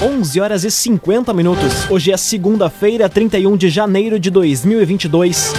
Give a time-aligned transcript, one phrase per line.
[0.00, 1.90] 11 horas e 50 minutos.
[1.90, 5.52] Hoje é segunda-feira, 31 de janeiro de 2022.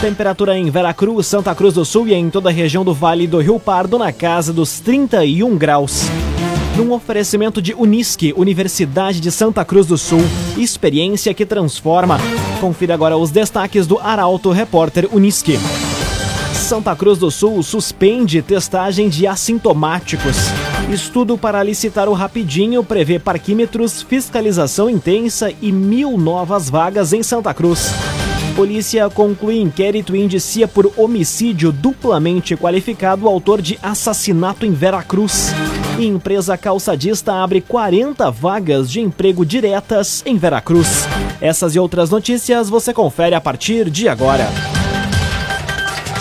[0.00, 3.38] Temperatura em Veracruz, Santa Cruz do Sul e em toda a região do Vale do
[3.38, 6.02] Rio Pardo na casa dos 31 graus.
[6.76, 10.22] Num oferecimento de Unisque, Universidade de Santa Cruz do Sul,
[10.58, 12.18] experiência que transforma.
[12.60, 15.56] Confira agora os destaques do Arauto Repórter Unisque.
[16.64, 20.34] Santa Cruz do Sul suspende testagem de assintomáticos.
[20.90, 27.52] Estudo para licitar o Rapidinho prevê parquímetros, fiscalização intensa e mil novas vagas em Santa
[27.52, 27.90] Cruz.
[28.56, 35.52] Polícia conclui inquérito e indicia por homicídio duplamente qualificado autor de assassinato em Veracruz.
[35.98, 41.04] E empresa calçadista abre 40 vagas de emprego diretas em Veracruz.
[41.42, 44.48] Essas e outras notícias você confere a partir de agora.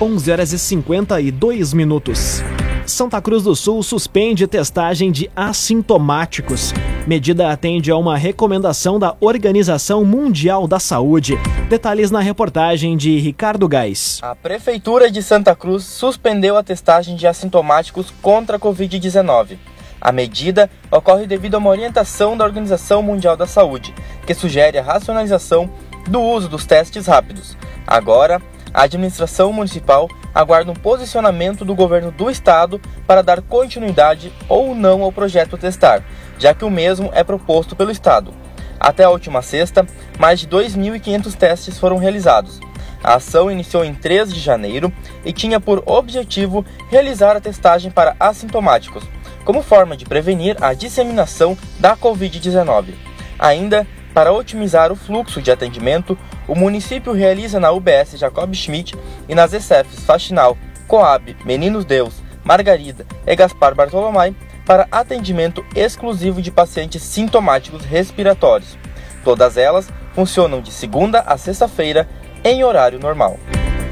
[0.00, 2.40] 11 horas e 52 minutos.
[2.86, 6.72] Santa Cruz do Sul suspende testagem de assintomáticos.
[7.04, 11.36] Medida atende a uma recomendação da Organização Mundial da Saúde.
[11.68, 14.20] Detalhes na reportagem de Ricardo Gás.
[14.22, 19.58] A Prefeitura de Santa Cruz suspendeu a testagem de assintomáticos contra a Covid-19.
[20.00, 23.92] A medida ocorre devido a uma orientação da Organização Mundial da Saúde,
[24.24, 25.68] que sugere a racionalização
[26.06, 27.56] do uso dos testes rápidos.
[27.84, 28.40] Agora,
[28.72, 35.02] a administração municipal aguarda um posicionamento do governo do estado para dar continuidade ou não
[35.02, 36.02] ao projeto Testar,
[36.38, 38.32] já que o mesmo é proposto pelo estado.
[38.78, 39.86] Até a última sexta,
[40.18, 42.60] mais de 2.500 testes foram realizados.
[43.02, 44.92] A ação iniciou em 3 de janeiro
[45.24, 49.04] e tinha por objetivo realizar a testagem para assintomáticos,
[49.44, 52.94] como forma de prevenir a disseminação da Covid-19.
[53.38, 58.96] Ainda, para otimizar o fluxo de atendimento, o município realiza na UBS Jacob Schmidt
[59.28, 64.34] e nas ECFs Faxinal, Coab, Meninos Deus, Margarida e Gaspar Bartolomai
[64.66, 68.76] para atendimento exclusivo de pacientes sintomáticos respiratórios.
[69.24, 72.08] Todas elas funcionam de segunda a sexta-feira
[72.44, 73.38] em horário normal.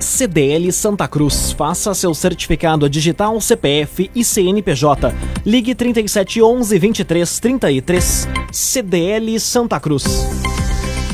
[0.00, 1.52] CDL Santa Cruz.
[1.52, 5.14] Faça seu certificado digital CPF e CNPJ.
[5.44, 8.28] Ligue 3711 2333.
[8.52, 10.04] CDL Santa Cruz.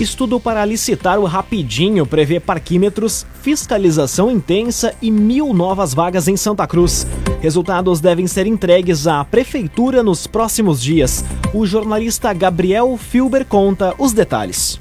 [0.01, 6.67] Estudo para licitar o Rapidinho prevê parquímetros, fiscalização intensa e mil novas vagas em Santa
[6.67, 7.07] Cruz.
[7.41, 11.25] Resultados devem ser entregues à Prefeitura nos próximos dias.
[11.55, 14.81] O jornalista Gabriel Filber conta os detalhes.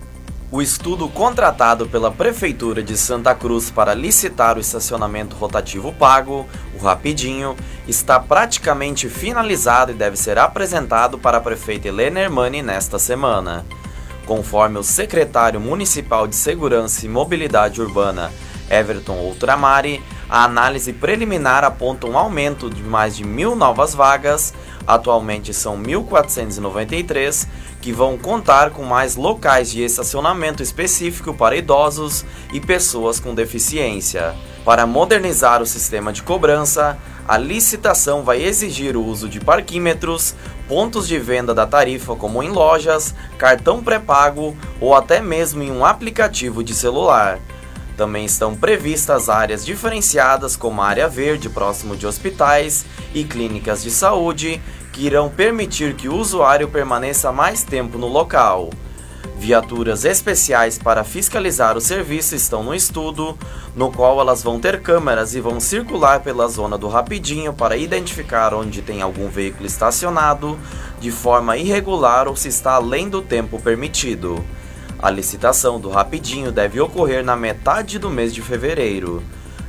[0.54, 6.46] O estudo contratado pela Prefeitura de Santa Cruz para licitar o estacionamento rotativo pago,
[6.78, 7.56] o Rapidinho,
[7.88, 13.66] está praticamente finalizado e deve ser apresentado para a prefeita Helena Hermani nesta semana.
[14.26, 18.30] Conforme o secretário municipal de Segurança e Mobilidade Urbana,
[18.70, 24.54] Everton Outramari, a análise preliminar aponta um aumento de mais de mil novas vagas,
[24.88, 27.50] atualmente são 1.493,
[27.82, 34.34] que vão contar com mais locais de estacionamento específico para idosos e pessoas com deficiência.
[34.64, 36.98] Para modernizar o sistema de cobrança,
[37.28, 40.34] a licitação vai exigir o uso de parquímetros,
[40.66, 45.84] pontos de venda da tarifa como em lojas, cartão pré-pago ou até mesmo em um
[45.84, 47.38] aplicativo de celular.
[47.98, 54.62] Também estão previstas áreas diferenciadas como área verde próximo de hospitais e clínicas de saúde,
[54.92, 58.70] que irão permitir que o usuário permaneça mais tempo no local.
[59.38, 63.36] Viaturas especiais para fiscalizar o serviço estão no estudo,
[63.76, 68.54] no qual elas vão ter câmeras e vão circular pela zona do Rapidinho para identificar
[68.54, 70.60] onde tem algum veículo estacionado
[71.00, 74.46] de forma irregular ou se está além do tempo permitido.
[75.02, 79.24] A licitação do Rapidinho deve ocorrer na metade do mês de fevereiro.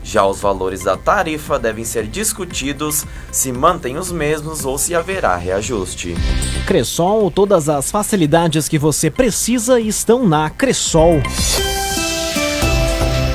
[0.04, 5.34] Já os valores da tarifa devem ser discutidos se mantêm os mesmos ou se haverá
[5.36, 6.14] reajuste.
[6.66, 11.22] Cressol, todas as facilidades que você precisa estão na Cressol.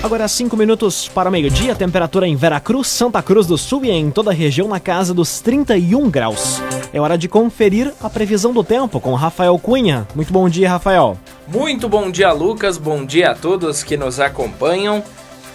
[0.04, 4.30] Agora 5 minutos para meio-dia, temperatura em Veracruz, Santa Cruz do Sul e em toda
[4.30, 6.62] a região na casa dos 31 graus.
[6.94, 10.08] É hora de conferir a previsão do tempo com Rafael Cunha.
[10.14, 11.18] Muito bom dia, Rafael.
[11.48, 12.78] Muito bom dia, Lucas.
[12.78, 15.02] Bom dia a todos que nos acompanham.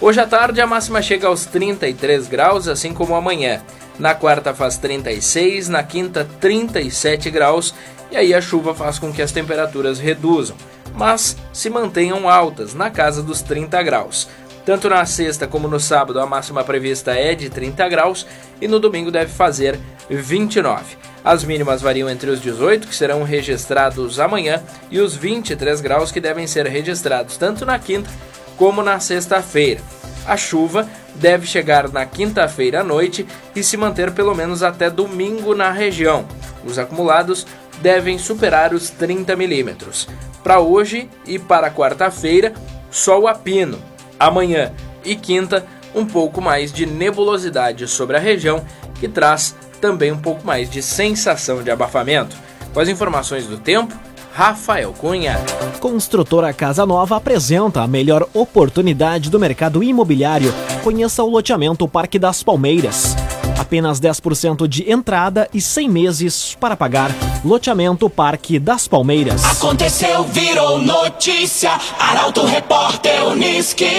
[0.01, 3.61] Hoje à tarde a máxima chega aos 33 graus, assim como amanhã.
[3.99, 7.75] Na quarta faz 36, na quinta 37 graus
[8.09, 10.55] e aí a chuva faz com que as temperaturas reduzam,
[10.95, 14.27] mas se mantenham altas, na casa dos 30 graus.
[14.65, 18.25] Tanto na sexta como no sábado a máxima prevista é de 30 graus
[18.59, 19.79] e no domingo deve fazer
[20.09, 20.97] 29.
[21.23, 24.61] As mínimas variam entre os 18, que serão registrados amanhã,
[24.91, 28.09] e os 23 graus, que devem ser registrados tanto na quinta
[28.57, 29.81] como na sexta-feira.
[30.25, 33.25] A chuva deve chegar na quinta-feira à noite
[33.55, 36.25] e se manter pelo menos até domingo na região.
[36.65, 37.45] Os acumulados
[37.81, 40.07] devem superar os 30 milímetros.
[40.43, 42.53] Para hoje e para quarta-feira,
[42.89, 43.81] sol a pino.
[44.19, 44.71] Amanhã
[45.03, 48.63] e quinta, um pouco mais de nebulosidade sobre a região,
[48.99, 52.37] que traz também um pouco mais de sensação de abafamento.
[52.73, 53.93] Com as informações do tempo,
[54.33, 55.37] Rafael Cunha.
[55.81, 60.53] Construtora Casa Nova apresenta a melhor oportunidade do mercado imobiliário.
[60.85, 63.13] Conheça o loteamento Parque das Palmeiras.
[63.59, 67.11] Apenas 10% de entrada e 100 meses para pagar.
[67.43, 69.43] Loteamento Parque das Palmeiras.
[69.43, 71.71] Aconteceu, virou notícia.
[71.99, 73.91] Arauto Repórter Uniski.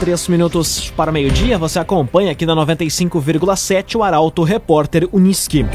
[0.00, 5.66] Três minutos para meio-dia, você acompanha aqui na 95,7 o Arauto Repórter Uniski.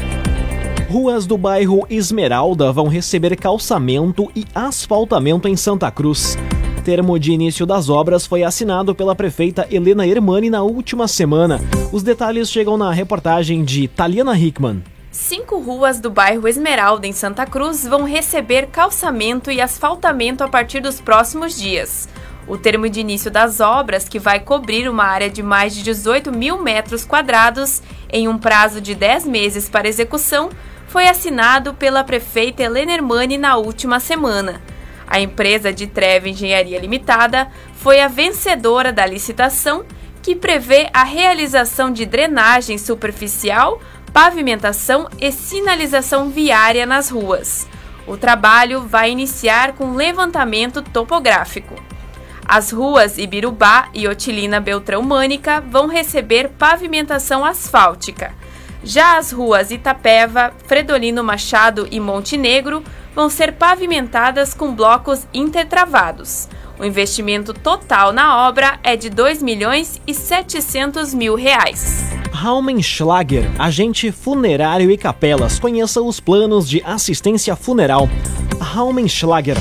[0.90, 6.36] Ruas do bairro Esmeralda vão receber calçamento e asfaltamento em Santa Cruz.
[6.84, 11.60] Termo de início das obras foi assinado pela prefeita Helena Hermani na última semana.
[11.92, 14.82] Os detalhes chegam na reportagem de Taliana Hickman.
[15.12, 20.80] Cinco ruas do bairro Esmeralda, em Santa Cruz, vão receber calçamento e asfaltamento a partir
[20.80, 22.08] dos próximos dias.
[22.48, 26.30] O termo de início das obras, que vai cobrir uma área de mais de 18
[26.30, 30.50] mil metros quadrados em um prazo de 10 meses para execução,
[30.86, 34.62] foi assinado pela prefeita Helena Hermani na última semana.
[35.08, 39.84] A empresa de Treve Engenharia Limitada foi a vencedora da licitação,
[40.22, 43.80] que prevê a realização de drenagem superficial,
[44.12, 47.66] pavimentação e sinalização viária nas ruas.
[48.06, 51.74] O trabalho vai iniciar com levantamento topográfico.
[52.48, 58.32] As ruas Ibirubá e Otilina Beltrão Mânica vão receber pavimentação asfáltica.
[58.84, 62.84] Já as ruas Itapeva, Fredolino Machado e Montenegro
[63.16, 66.48] vão ser pavimentadas com blocos intertravados.
[66.78, 72.04] O investimento total na obra é de 2 milhões e 700 mil reais.
[72.30, 75.58] Raumenschlager, agente funerário e capelas.
[75.58, 78.08] Conheça os planos de assistência funeral.
[78.60, 79.56] Raumenschlager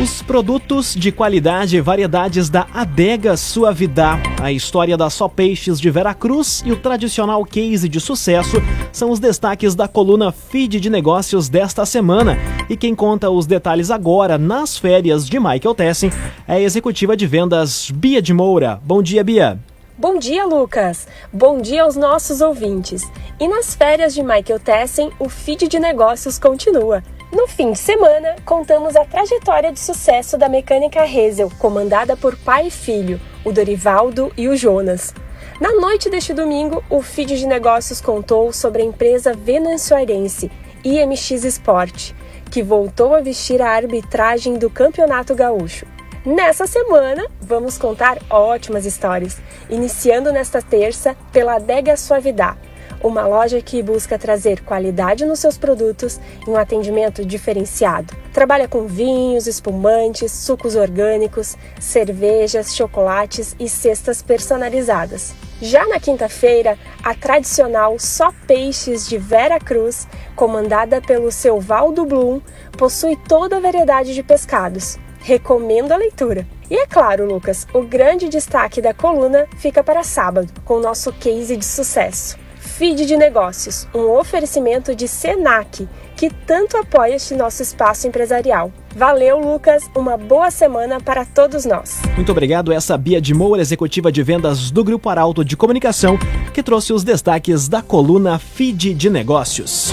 [0.00, 5.88] os produtos de qualidade e variedades da Adega Suavidá, a história da Só Peixes de
[5.88, 8.56] Veracruz e o tradicional case de sucesso
[8.92, 12.36] são os destaques da coluna Feed de Negócios desta semana.
[12.68, 16.10] E quem conta os detalhes agora, nas férias de Michael Tessin,
[16.48, 18.80] é a executiva de vendas Bia de Moura.
[18.84, 19.58] Bom dia, Bia.
[19.96, 21.06] Bom dia, Lucas!
[21.32, 23.02] Bom dia aos nossos ouvintes!
[23.38, 27.00] E nas férias de Michael Tessen, o feed de negócios continua.
[27.34, 32.68] No fim de semana, contamos a trajetória de sucesso da mecânica Hazel, comandada por pai
[32.68, 35.12] e filho, o Dorivaldo e o Jonas.
[35.60, 40.48] Na noite deste domingo, o feed de negócios contou sobre a empresa venezuelense
[40.84, 42.12] IMX Sport,
[42.52, 45.86] que voltou a vestir a arbitragem do Campeonato Gaúcho.
[46.24, 49.38] Nessa semana, vamos contar ótimas histórias,
[49.68, 52.73] iniciando nesta terça pela Adega Suavidade
[53.04, 58.16] uma loja que busca trazer qualidade nos seus produtos e um atendimento diferenciado.
[58.32, 65.34] Trabalha com vinhos, espumantes, sucos orgânicos, cervejas, chocolates e cestas personalizadas.
[65.60, 72.40] Já na quinta-feira, a tradicional Só Peixes de Vera Cruz, comandada pelo seu Valdo Blum,
[72.78, 74.98] possui toda a variedade de pescados.
[75.20, 76.46] Recomendo a leitura.
[76.70, 81.12] E é claro, Lucas, o grande destaque da coluna fica para sábado, com o nosso
[81.12, 82.43] case de sucesso.
[82.76, 88.72] Feed de Negócios, um oferecimento de Senac, que tanto apoia este nosso espaço empresarial.
[88.96, 89.84] Valeu, Lucas.
[89.94, 92.00] Uma boa semana para todos nós.
[92.16, 92.72] Muito obrigado.
[92.72, 96.18] Essa Bia de Moura, executiva de vendas do Grupo Arauto de Comunicação,
[96.52, 99.92] que trouxe os destaques da coluna Feed de Negócios.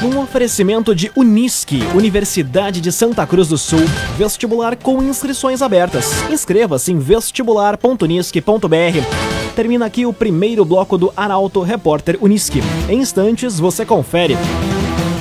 [0.00, 3.82] Um oferecimento de Unisque, Universidade de Santa Cruz do Sul,
[4.16, 6.22] vestibular com inscrições abertas.
[6.30, 12.62] Inscreva-se em vestibular.unisque.br termina aqui o primeiro bloco do Arauto Repórter Uniski.
[12.88, 14.34] Em instantes, você confere.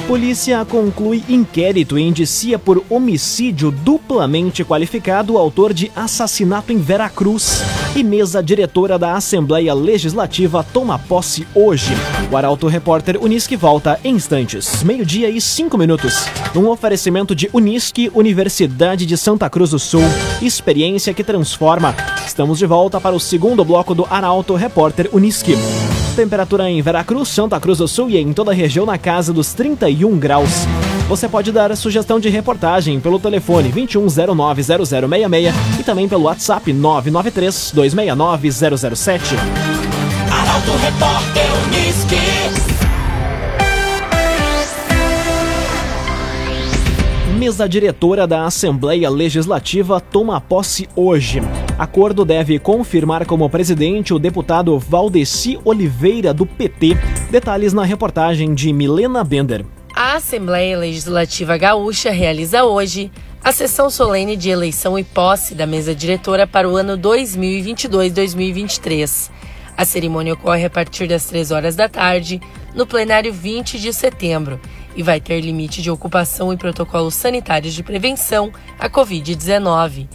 [0.08, 7.79] Polícia conclui inquérito e indicia por homicídio duplamente qualificado o autor de assassinato em Veracruz.
[7.96, 11.92] E mesa diretora da Assembleia Legislativa toma posse hoje.
[12.32, 14.84] O Arauto Repórter Unisque volta em instantes.
[14.84, 16.26] Meio-dia e cinco minutos.
[16.56, 20.04] Um oferecimento de Unisque, Universidade de Santa Cruz do Sul.
[20.42, 21.96] Experiência que transforma.
[22.26, 25.56] Estamos de volta para o segundo bloco do Arauto Repórter Unisque.
[26.20, 29.54] Temperatura em Veracruz, Santa Cruz do Sul e em toda a região na casa dos
[29.54, 30.68] 31 graus.
[31.08, 37.72] Você pode dar a sugestão de reportagem pelo telefone 21090066 e também pelo WhatsApp 993
[37.74, 39.36] 269 007.
[40.30, 42.18] Arauto Repórter Uniski.
[47.38, 51.42] Mesa diretora da Assembleia Legislativa toma posse hoje.
[51.80, 56.98] Acordo deve confirmar como presidente o deputado Valdeci Oliveira, do PT.
[57.32, 59.66] Detalhes na reportagem de Milena Bender.
[59.96, 63.10] A Assembleia Legislativa Gaúcha realiza hoje
[63.42, 69.32] a sessão solene de eleição e posse da mesa diretora para o ano 2022-2023.
[69.78, 72.42] A cerimônia ocorre a partir das 3 horas da tarde,
[72.76, 74.60] no plenário 20 de setembro
[74.98, 80.10] e vai ter limite de ocupação e protocolos sanitários de prevenção à Covid-19.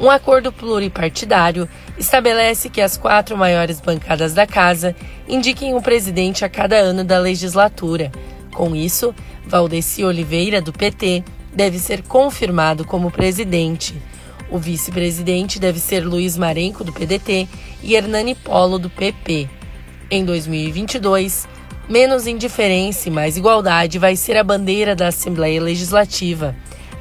[0.00, 4.96] Um acordo pluripartidário estabelece que as quatro maiores bancadas da Casa
[5.28, 8.10] indiquem um presidente a cada ano da legislatura.
[8.54, 9.14] Com isso,
[9.46, 11.22] Valdeci Oliveira, do PT,
[11.54, 14.00] deve ser confirmado como presidente.
[14.50, 17.46] O vice-presidente deve ser Luiz Marenco, do PDT,
[17.82, 19.50] e Hernani Polo, do PP.
[20.10, 21.46] Em 2022,
[21.90, 26.54] Menos indiferença e mais igualdade vai ser a bandeira da Assembleia Legislativa.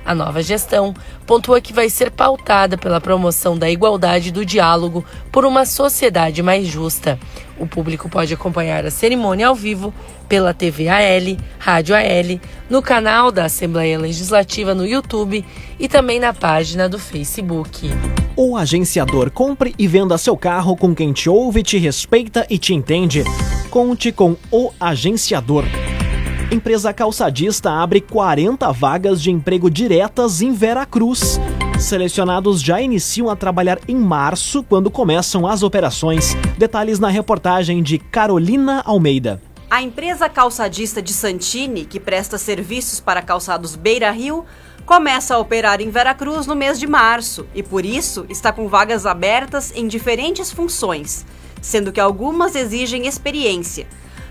[0.10, 0.92] A nova gestão
[1.24, 6.42] pontua que vai ser pautada pela promoção da igualdade e do diálogo por uma sociedade
[6.42, 7.20] mais justa.
[7.60, 9.94] O público pode acompanhar a cerimônia ao vivo
[10.28, 15.46] pela TV AL, Rádio AL, no canal da Assembleia Legislativa no YouTube
[15.80, 17.88] e também na página do Facebook.
[18.36, 22.74] O agenciador compre e venda seu carro com quem te ouve, te respeita e te
[22.74, 23.24] entende.
[23.70, 25.66] Conte com o agenciador.
[26.52, 31.40] Empresa calçadista abre 40 vagas de emprego diretas em Veracruz.
[31.80, 36.34] Selecionados já iniciam a trabalhar em março, quando começam as operações.
[36.58, 39.40] Detalhes na reportagem de Carolina Almeida.
[39.70, 44.44] A empresa calçadista de Santini, que presta serviços para calçados Beira Rio,
[44.88, 49.06] começa a operar em Veracruz no mês de março e, por isso, está com vagas
[49.06, 51.24] abertas em diferentes funções
[51.62, 53.88] sendo que algumas exigem experiência,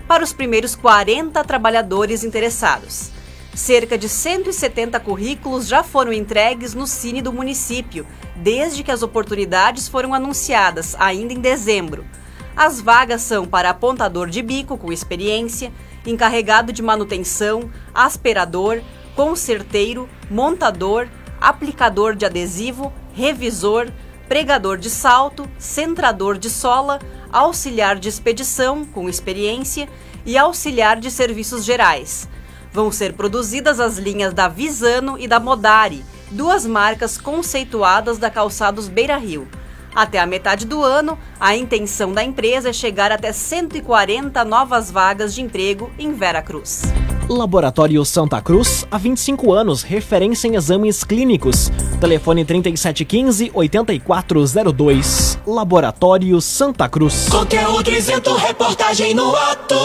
[0.09, 3.11] para os primeiros 40 trabalhadores interessados.
[3.53, 9.87] Cerca de 170 currículos já foram entregues no Cine do município, desde que as oportunidades
[9.87, 12.07] foram anunciadas, ainda em dezembro.
[12.55, 15.71] As vagas são para apontador de bico com experiência,
[16.03, 18.81] encarregado de manutenção, aspirador,
[19.15, 21.07] concerteiro, montador,
[21.39, 23.91] aplicador de adesivo, revisor,
[24.29, 26.99] pregador de salto, centrador de sola,
[27.33, 29.89] auxiliar de expedição, com experiência,
[30.23, 32.29] e auxiliar de serviços gerais.
[32.71, 38.87] Vão ser produzidas as linhas da Visano e da Modari, duas marcas conceituadas da Calçados
[38.87, 39.47] Beira Rio.
[39.95, 45.33] Até a metade do ano, a intenção da empresa é chegar até 140 novas vagas
[45.33, 46.83] de emprego em Vera Cruz.
[47.29, 51.71] Laboratório Santa Cruz, há 25 anos, referência em exames clínicos.
[52.01, 55.37] Telefone 3715-8402.
[55.45, 57.29] Laboratório Santa Cruz.
[57.29, 59.75] Conteúdo isento, reportagem no ato.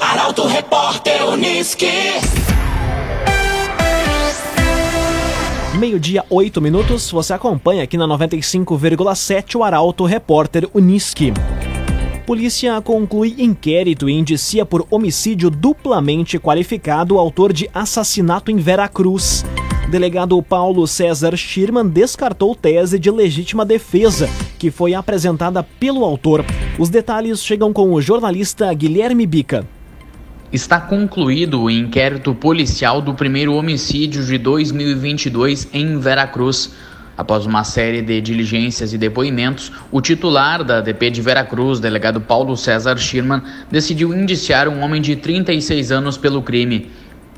[0.00, 1.90] Arauto Repórter Uniski.
[5.76, 7.10] Meio-dia, 8 minutos.
[7.10, 11.32] Você acompanha aqui na 95,7 o Arauto Repórter Uniski.
[12.32, 19.44] Polícia conclui inquérito e indicia por homicídio duplamente qualificado o autor de assassinato em Veracruz.
[19.90, 26.42] Delegado Paulo César Schirman descartou tese de legítima defesa, que foi apresentada pelo autor.
[26.78, 29.66] Os detalhes chegam com o jornalista Guilherme Bica.
[30.50, 36.72] Está concluído o inquérito policial do primeiro homicídio de 2022 em Veracruz.
[37.22, 42.56] Após uma série de diligências e depoimentos, o titular da DP de Veracruz, delegado Paulo
[42.56, 46.90] César Schirman, decidiu indiciar um homem de 36 anos pelo crime.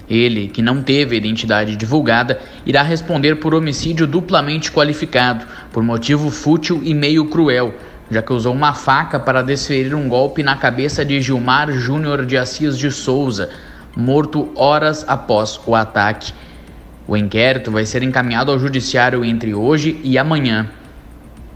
[0.09, 6.81] Ele, que não teve identidade divulgada, irá responder por homicídio duplamente qualificado, por motivo fútil
[6.83, 7.75] e meio cruel,
[8.11, 12.39] já que usou uma faca para desferir um golpe na cabeça de Gilmar Júnior de
[12.39, 13.51] Assis de Souza,
[13.95, 16.33] morto horas após o ataque.
[17.07, 20.71] O inquérito vai ser encaminhado ao judiciário entre hoje e amanhã.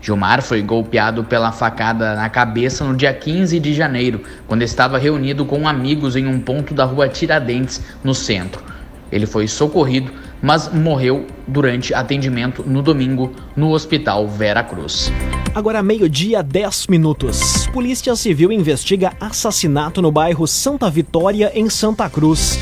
[0.00, 5.44] Gilmar foi golpeado pela facada na cabeça no dia 15 de janeiro, quando estava reunido
[5.44, 8.62] com amigos em um ponto da rua Tiradentes, no centro.
[9.10, 15.10] Ele foi socorrido, mas morreu durante atendimento no domingo no Hospital Vera Cruz.
[15.54, 17.66] Agora meio-dia, 10 minutos.
[17.72, 22.58] Polícia Civil investiga assassinato no bairro Santa Vitória, em Santa Cruz.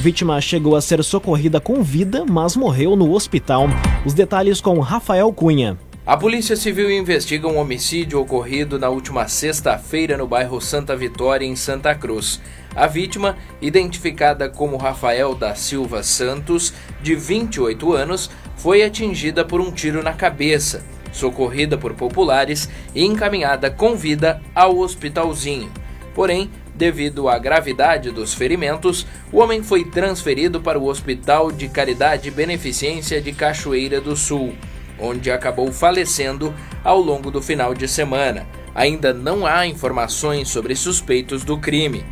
[0.00, 3.66] Vítima chegou a ser socorrida com vida, mas morreu no hospital.
[4.06, 5.76] Os detalhes com Rafael Cunha.
[6.06, 11.56] A Polícia Civil investiga um homicídio ocorrido na última sexta-feira no bairro Santa Vitória, em
[11.56, 12.40] Santa Cruz.
[12.76, 19.72] A vítima, identificada como Rafael da Silva Santos, de 28 anos, foi atingida por um
[19.72, 25.72] tiro na cabeça, socorrida por populares e encaminhada com vida ao hospitalzinho.
[26.14, 32.28] Porém, devido à gravidade dos ferimentos, o homem foi transferido para o Hospital de Caridade
[32.28, 34.54] e Beneficência de Cachoeira do Sul
[34.98, 38.46] onde acabou falecendo ao longo do final de semana.
[38.74, 42.04] Ainda não há informações sobre suspeitos do crime.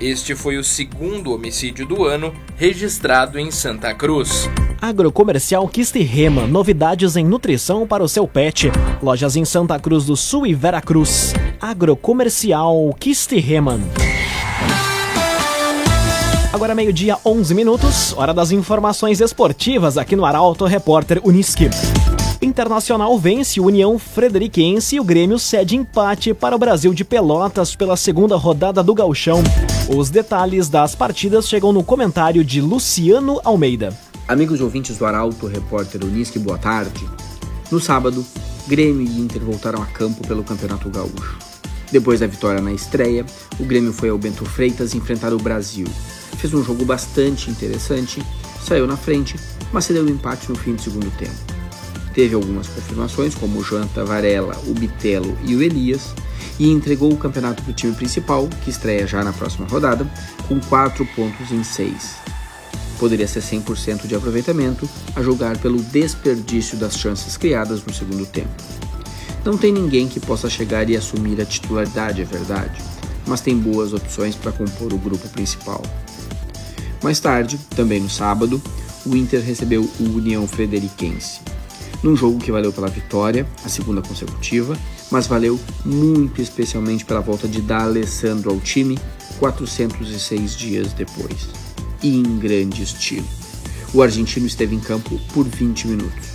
[0.00, 4.48] Este foi o segundo homicídio do ano registrado em Santa Cruz.
[4.80, 8.70] Agrocomercial Kisterrema, novidades em nutrição para o seu pet.
[9.02, 11.34] Lojas em Santa Cruz do Sul e Veracruz.
[11.60, 13.78] Agrocomercial Kisterrema.
[16.52, 21.70] Agora meio-dia, 11 minutos, hora das informações esportivas aqui no Arauto Repórter Uniski.
[22.42, 27.96] Internacional vence União Frederiquense e o Grêmio cede empate para o Brasil de Pelotas pela
[27.96, 29.42] segunda rodada do Gauchão.
[29.94, 33.96] Os detalhes das partidas chegam no comentário de Luciano Almeida.
[34.26, 37.08] Amigos ouvintes do Arauto, repórter Unisque, boa tarde.
[37.70, 38.24] No sábado,
[38.66, 41.49] Grêmio e Inter voltaram a campo pelo Campeonato Gaúcho.
[41.90, 43.26] Depois da vitória na estreia,
[43.58, 45.86] o Grêmio foi ao Bento Freitas enfrentar o Brasil.
[46.38, 48.22] Fez um jogo bastante interessante,
[48.62, 49.36] saiu na frente,
[49.72, 51.60] mas cedeu o um empate no fim do segundo tempo.
[52.14, 56.14] Teve algumas confirmações, como o Janta Varela, o Bitelo e o Elias,
[56.58, 60.06] e entregou o campeonato para o time principal, que estreia já na próxima rodada,
[60.46, 62.16] com 4 pontos em 6.
[62.98, 68.89] Poderia ser 100% de aproveitamento, a julgar pelo desperdício das chances criadas no segundo tempo.
[69.44, 72.82] Não tem ninguém que possa chegar e assumir a titularidade, é verdade,
[73.26, 75.82] mas tem boas opções para compor o grupo principal.
[77.02, 78.60] Mais tarde, também no sábado,
[79.06, 81.40] o Inter recebeu o União Frederiquense
[82.02, 84.76] num jogo que valeu pela vitória, a segunda consecutiva,
[85.10, 88.98] mas valeu muito especialmente pela volta de D'Alessandro ao time
[89.38, 91.48] 406 dias depois.
[92.02, 93.26] E em grande estilo.
[93.92, 96.29] O argentino esteve em campo por 20 minutos.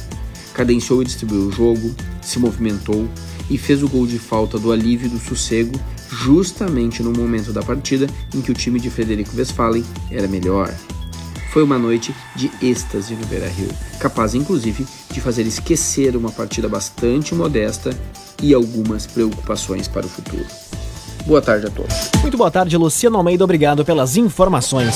[0.55, 3.07] Cadenciou e distribuiu o jogo, se movimentou
[3.49, 7.61] e fez o gol de falta do alívio e do sossego justamente no momento da
[7.61, 10.73] partida em que o time de Frederico Westphalen era melhor.
[11.51, 16.67] Foi uma noite de êxtase no Beira Rio, capaz inclusive de fazer esquecer uma partida
[16.67, 17.97] bastante modesta
[18.41, 20.45] e algumas preocupações para o futuro.
[21.25, 21.95] Boa tarde a todos.
[22.21, 23.43] Muito boa tarde, Luciano Almeida.
[23.43, 24.95] Obrigado pelas informações.